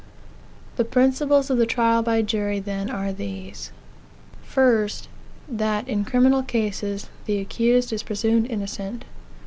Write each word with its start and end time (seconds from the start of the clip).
The 0.77 0.83
principles 0.83 1.51
of 1.51 1.59
the 1.59 1.67
trial 1.67 2.01
by 2.01 2.23
jury, 2.23 2.59
then, 2.59 2.89
are 2.89 3.13
these: 3.13 3.71
1. 4.51 4.89
That, 5.47 5.87
in 5.87 6.05
criminal 6.05 6.41
cases, 6.41 7.07
the 7.25 7.37
accused 7.37 7.93
is 7.93 8.01
presumed 8.01 8.49
innocent. 8.49 9.05